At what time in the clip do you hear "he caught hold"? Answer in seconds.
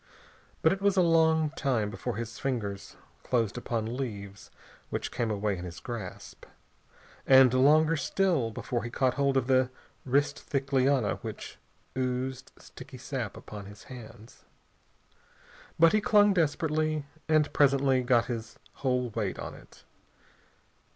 8.83-9.37